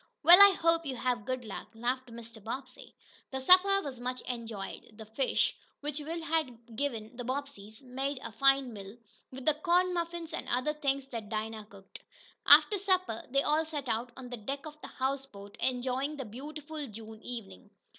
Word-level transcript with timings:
"Well, 0.23 0.41
I 0.41 0.55
hope 0.55 0.87
you 0.87 0.95
have 0.95 1.25
good 1.25 1.45
luck," 1.45 1.67
laughed 1.75 2.07
Mr. 2.07 2.43
Bobbsey. 2.43 2.95
The 3.29 3.39
supper 3.39 3.83
was 3.83 3.99
much 3.99 4.19
enjoyed. 4.21 4.97
The 4.97 5.05
fish, 5.05 5.55
which 5.81 5.99
Will 5.99 6.23
had 6.23 6.75
given 6.75 7.15
the 7.17 7.23
Bobbseys, 7.23 7.83
made 7.83 8.19
a 8.23 8.31
fine 8.31 8.73
meal, 8.73 8.97
with 9.29 9.45
the 9.45 9.53
corn 9.53 9.93
muffins 9.93 10.33
and 10.33 10.49
other 10.49 10.73
things 10.73 11.05
Dinah 11.05 11.65
cooked. 11.69 11.99
After 12.47 12.79
supper 12.79 13.27
they 13.29 13.43
all 13.43 13.63
sat 13.63 13.87
out 13.87 14.11
on 14.17 14.27
the 14.29 14.37
deck 14.37 14.65
of 14.65 14.81
the 14.81 14.87
houseboat, 14.87 15.55
enjoying 15.59 16.15
the 16.17 16.25
beautiful 16.25 16.87
June 16.87 17.21
evening. 17.21 17.69